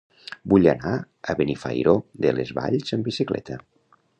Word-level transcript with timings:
Vull 0.53 0.63
anar 0.71 0.93
a 1.33 1.35
Benifairó 1.41 1.93
de 2.25 2.35
les 2.39 2.55
Valls 2.61 2.99
amb 2.99 3.11
bicicleta. 3.11 3.61